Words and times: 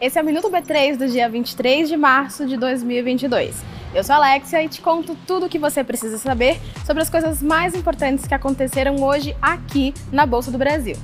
Esse 0.00 0.18
é 0.18 0.22
o 0.22 0.24
Minuto 0.24 0.50
B3 0.50 0.96
do 0.96 1.08
dia 1.08 1.28
23 1.28 1.88
de 1.88 1.96
março 1.96 2.46
de 2.46 2.56
2022. 2.56 3.62
Eu 3.94 4.02
sou 4.02 4.14
a 4.14 4.18
Alexia 4.18 4.62
e 4.62 4.68
te 4.68 4.80
conto 4.80 5.16
tudo 5.26 5.46
o 5.46 5.48
que 5.48 5.58
você 5.58 5.84
precisa 5.84 6.18
saber 6.18 6.60
sobre 6.84 7.02
as 7.02 7.08
coisas 7.08 7.40
mais 7.40 7.74
importantes 7.74 8.26
que 8.26 8.34
aconteceram 8.34 8.96
hoje 9.02 9.36
aqui 9.40 9.94
na 10.10 10.26
Bolsa 10.26 10.50
do 10.50 10.58
Brasil. 10.58 10.96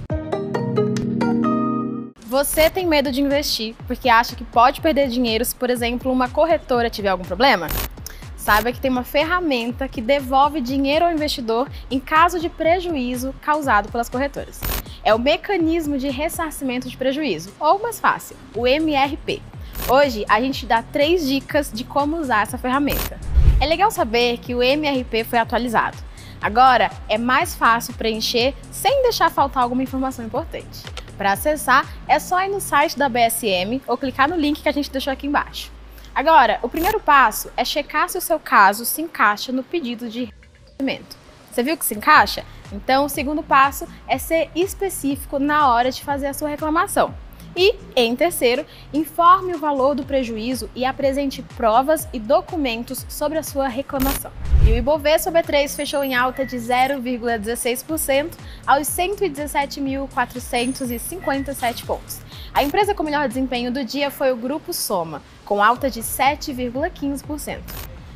Você 2.27 2.69
tem 2.69 2.87
medo 2.87 3.11
de 3.11 3.21
investir 3.21 3.75
porque 3.87 4.09
acha 4.09 4.35
que 4.35 4.45
pode 4.45 4.81
perder 4.81 5.09
dinheiro 5.09 5.45
se, 5.45 5.55
por 5.55 5.71
exemplo, 5.71 6.13
uma 6.13 6.29
corretora 6.29 6.91
tiver 6.91 7.09
algum 7.09 7.25
problema? 7.25 7.69
Saiba 8.41 8.73
que 8.73 8.81
tem 8.81 8.91
uma 8.91 9.05
ferramenta 9.05 9.87
que 9.87 10.01
devolve 10.01 10.63
dinheiro 10.63 11.05
ao 11.05 11.13
investidor 11.13 11.69
em 11.91 12.01
caso 12.01 12.41
de 12.41 12.49
prejuízo 12.49 13.35
causado 13.43 13.93
pelas 13.93 14.09
corretoras. 14.09 14.59
É 15.05 15.15
o 15.15 15.19
mecanismo 15.19 15.99
de 15.99 16.09
ressarcimento 16.09 16.89
de 16.89 16.97
prejuízo, 16.97 17.53
ou 17.61 17.79
mais 17.83 18.01
fácil, 18.01 18.35
o 18.57 18.67
MRP. 18.67 19.43
Hoje 19.91 20.25
a 20.27 20.41
gente 20.41 20.65
dá 20.65 20.83
três 20.83 21.29
dicas 21.29 21.71
de 21.71 21.85
como 21.85 22.17
usar 22.17 22.45
essa 22.45 22.57
ferramenta. 22.57 23.21
É 23.61 23.67
legal 23.67 23.91
saber 23.91 24.39
que 24.39 24.55
o 24.55 24.63
MRP 24.63 25.23
foi 25.25 25.39
atualizado. 25.39 25.99
Agora 26.41 26.91
é 27.11 27.19
mais 27.19 27.55
fácil 27.55 27.93
preencher 27.93 28.55
sem 28.71 29.03
deixar 29.03 29.31
faltar 29.31 29.63
alguma 29.63 29.83
informação 29.83 30.25
importante. 30.25 30.83
Para 31.19 31.33
acessar, 31.33 31.87
é 32.09 32.19
só 32.19 32.43
ir 32.43 32.49
no 32.49 32.59
site 32.59 32.99
da 32.99 33.07
BSM 33.07 33.83
ou 33.87 33.99
clicar 33.99 34.31
no 34.31 34.37
link 34.37 34.63
que 34.63 34.69
a 34.69 34.73
gente 34.73 34.91
deixou 34.91 35.13
aqui 35.13 35.27
embaixo. 35.27 35.71
Agora, 36.15 36.59
o 36.63 36.69
primeiro 36.69 37.01
passo 37.01 37.51
é 37.57 37.65
checar 37.65 38.09
se 38.09 38.19
o 38.19 38.21
seu 38.21 38.39
caso 38.39 38.85
se 38.85 39.01
encaixa 39.01 39.53
no 39.53 39.63
pedido 39.63 40.09
de 40.09 40.25
ressarcimento. 40.25 41.17
Você 41.51 41.63
viu 41.63 41.77
que 41.77 41.85
se 41.85 41.95
encaixa? 41.95 42.45
Então, 42.73 43.05
o 43.05 43.09
segundo 43.09 43.43
passo 43.43 43.87
é 44.07 44.19
ser 44.19 44.51
específico 44.55 45.39
na 45.39 45.69
hora 45.69 45.91
de 45.91 46.03
fazer 46.03 46.27
a 46.27 46.35
sua 46.35 46.49
reclamação. 46.49 47.15
E, 47.57 47.75
em 47.97 48.15
terceiro, 48.15 48.65
informe 48.93 49.55
o 49.55 49.59
valor 49.59 49.97
do 49.97 50.05
prejuízo 50.05 50.71
e 50.75 50.85
apresente 50.85 51.43
provas 51.57 52.07
e 52.13 52.19
documentos 52.21 53.07
sobre 53.09 53.39
a 53.39 53.43
sua 53.43 53.67
reclamação. 53.67 54.31
E 54.65 54.71
o 54.71 54.77
Ibovespa 54.77 55.33
B3 55.33 55.75
fechou 55.75 56.05
em 56.05 56.15
alta 56.15 56.47
de 56.47 56.57
0,16% 56.57 58.35
aos 58.65 58.87
117.457 58.87 61.85
pontos. 61.85 62.21
A 62.53 62.65
empresa 62.65 62.93
com 62.95 63.05
melhor 63.05 63.29
desempenho 63.29 63.71
do 63.71 63.85
dia 63.85 64.11
foi 64.11 64.33
o 64.33 64.37
Grupo 64.37 64.73
Soma, 64.73 65.23
com 65.45 65.63
alta 65.63 65.89
de 65.89 66.01
7,15%. 66.01 67.61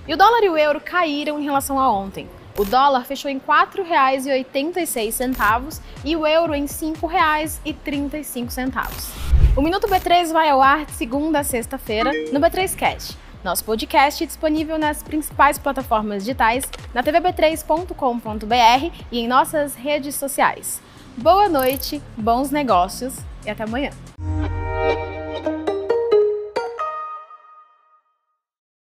E 0.08 0.12
o 0.12 0.16
dólar 0.16 0.42
e 0.42 0.50
o 0.50 0.58
euro 0.58 0.80
caíram 0.80 1.38
em 1.38 1.44
relação 1.44 1.78
a 1.78 1.88
ontem. 1.90 2.28
O 2.58 2.64
dólar 2.64 3.04
fechou 3.04 3.30
em 3.30 3.38
R$ 3.38 3.44
4,86 3.46 5.80
e 6.04 6.16
o 6.16 6.26
euro 6.26 6.52
em 6.54 6.62
R$ 6.62 6.68
5,35. 6.68 9.12
O 9.56 9.62
Minuto 9.62 9.86
B3 9.86 10.32
vai 10.32 10.48
ao 10.48 10.60
ar 10.60 10.84
de 10.84 10.90
segunda 10.92 11.38
a 11.40 11.44
sexta-feira 11.44 12.10
no 12.32 12.40
B3 12.40 12.74
Cast. 12.76 13.16
Nosso 13.42 13.64
podcast 13.64 14.26
disponível 14.26 14.78
nas 14.78 15.02
principais 15.02 15.58
plataformas 15.58 16.24
digitais, 16.24 16.64
na 16.92 17.02
tvb3.com.br 17.02 18.90
e 19.12 19.20
em 19.20 19.28
nossas 19.28 19.74
redes 19.74 20.16
sociais. 20.16 20.82
Boa 21.16 21.48
noite, 21.48 22.02
bons 22.16 22.50
negócios 22.50 23.16
e 23.44 23.50
até 23.50 23.62
amanhã. 23.62 23.90